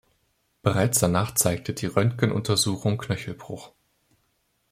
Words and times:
Bereits 0.63 0.97
danach 0.97 1.35
zeigte 1.35 1.75
die 1.75 1.85
Röntgenuntersuchung 1.85 2.97
Knöchelbruch. 2.97 3.71